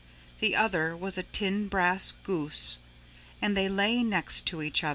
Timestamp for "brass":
1.67-2.13